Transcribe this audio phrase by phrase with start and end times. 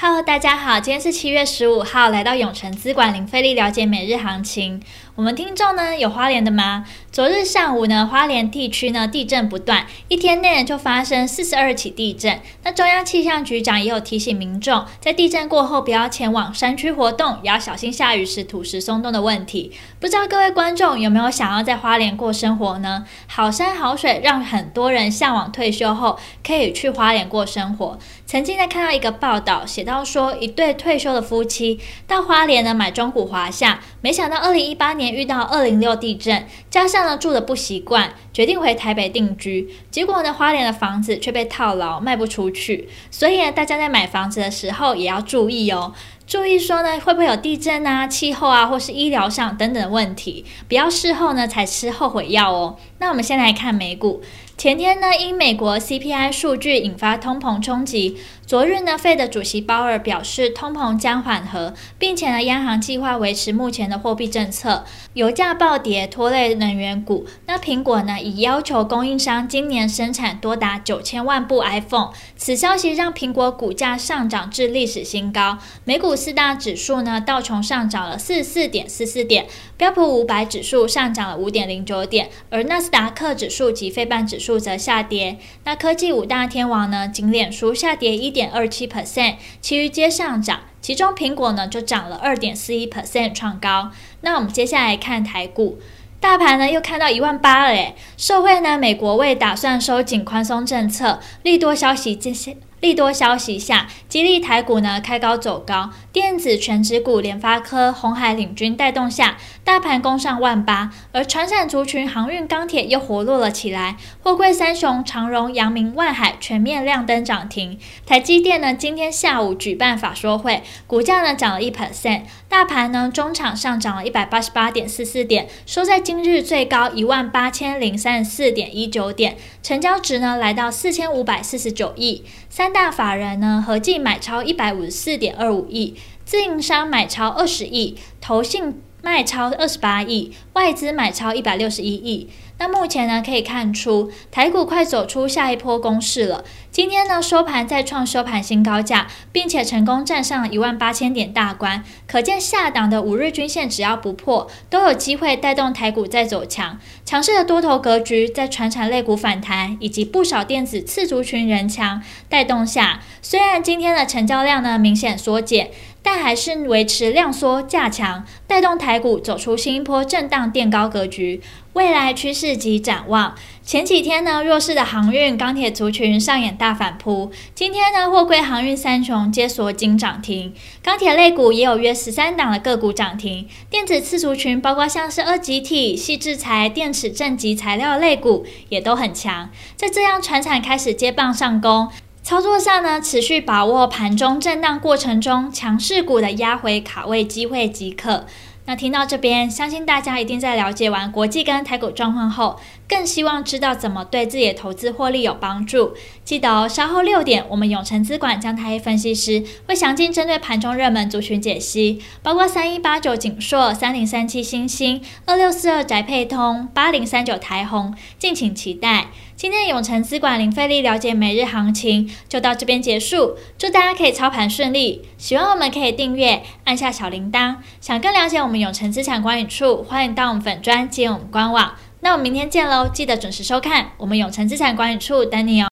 [0.00, 4.80] Hello，大家好，今天是七月十五号，来到永诚资管零费利了解每日行情。
[5.18, 6.84] 我们听众呢有花莲的吗？
[7.10, 12.40] 昨日上午呢，花莲地区呢地震不断，一天内就发生四十二起地震。
[12.62, 19.72] 那中央气象局长也有提醒民众，在地震过后不要前往山区活动，也要小心下雨时土石松动的问题。
[19.98, 23.04] 不知道各位观众有没有想要在花莲过生活呢？
[23.26, 27.98] 好山好水，让很多人向往退休后可以去花莲过生活。
[28.24, 35.07] 曾经在看到一个报道，写到说一对退休的夫妻到花莲呢买中古华厦，没想到二零一八年。
[35.10, 39.68] 遇到二零六地震，加上呢住的不习惯，决定回台北定居。
[39.90, 42.88] 结果呢，花莲的房子却被套牢，卖不出去。
[43.10, 45.92] 所以呢，大家在买房子的时候也要注意哦，
[46.28, 52.76] 注意说呢会不会有地震啊、气候啊，或是医疗上等等的问题，不要事后呢才吃后悔药哦。
[52.98, 54.20] 那我们先来看美股。
[54.58, 58.18] 前天呢，因美国 CPI 数据引发通膨冲击。
[58.44, 64.84] 昨日呢费的主席鲍尔表示，通膨将缓和，并且呢，央行计划维持目前的货币政策。
[65.12, 67.24] 油价暴跌拖累能源股。
[67.46, 72.10] 那苹果呢，已要求供应商今年生产多达九千万部 iPhone。
[72.36, 75.58] 此消息让苹果股价上涨至历史新高。
[75.84, 79.46] 美股四大指数呢，道琼上涨了四十四点四四点，
[79.78, 84.58] 标普五百指数上涨了五点零九点，而纳斯达克指数及费半指数。
[84.58, 87.06] 则下跌，那科技五大天王呢？
[87.06, 90.62] 仅脸书下跌一点二七 percent，其余皆上涨。
[90.80, 93.92] 其中苹果呢就涨了二点四一 percent，创高。
[94.22, 95.78] 那我们接下来看台股，
[96.18, 102.56] 大盘呢又看到一万八了诶，社会呢美国为打算收紧宽松政策，利多消息这些。
[102.80, 117.76] 利多消息下，激励台股呢开高走高，电子权值股联发科、红海领军带动下，大盘攻上万八，而传产族群航运、钢铁又活络了起来，货柜三雄长荣、阳明、万海全面亮灯涨停。
[118.06, 132.67] 台积电呢今天下午举办法说会，股价呢涨了一 percent，大盘呢中场上涨了一百八十八点四四点，收在今日最高一万八千零三十四点一九点，成交值呢来到四千五百四十九亿三。
[132.68, 135.96] 三大法人呢合计买超一百五十四点二五亿，
[136.26, 142.28] 自营商买超二十亿，投信卖超二十八亿，外资买超一百六十一亿。
[142.58, 146.44] 那目前呢，可以看出台股快走出下一波攻势了。
[146.70, 151.84] 今天呢，收盘再创收盘新高价，并且成功站上一万八千点大关。
[152.06, 156.78] 可见下档的五日均线只要不破，都有机会带动台股再走强。
[157.04, 165.70] 强势的多头格局在传产类股反弹以及不少电子次族群人强带动下，虽然今天的成交量呢明显缩减，
[166.02, 171.40] 但还是维持量缩价强，带动台股走出新一波震荡垫高格局。
[171.78, 177.30] 未来趋势及展望，前几天呢，弱势的航运、钢铁族群上演大反扑。
[177.54, 180.52] 今天呢，货柜航运三雄皆锁紧涨停，
[180.82, 183.46] 钢铁类股也有约十三档的个股涨停。
[183.70, 189.48] 电子次族群，包括像是二极体、矽智财、电池正极材料类股，也都很强。
[189.76, 191.88] 在这样船产开始接棒上攻，
[192.24, 198.26] 操作上呢，持续把握盘中震荡过程中强势股的压回卡位机会即可。
[198.68, 205.94] 那听到这边，相信大家一定在了解完国际跟台股状况后，更希望知道怎么对自己的投资获利有帮助。
[206.22, 219.06] 记得哦，稍后六点，我们永诚资管将台一分析师会详尽针对盘中热门族群解析，包括三一八九景硕、三零三七星星、二六四二宅配通、八零三九台鋐，敬请期待。
[219.34, 225.08] 今天永诚资管零费力了解每日行情就到这边结束，祝大家可以操盘顺利。
[225.16, 227.54] 喜欢我们可以订阅，按下小铃铛。
[227.80, 231.72] 想更了解我们永城资产管理处，欢迎到我们粉专进我们官网。
[232.00, 235.66] 那我们明天见喽，记得准时收看我们永城资产管理处等你哦。